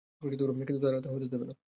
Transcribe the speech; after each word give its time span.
কিন্তু 0.61 0.81
তারা 0.83 0.99
তা 1.03 1.09
হতে 1.11 1.27
দেবে 1.33 1.45
না। 1.45 1.53